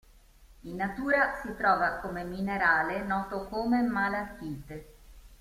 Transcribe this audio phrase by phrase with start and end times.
[0.61, 4.87] In natura si trova come minerale noto come malachite.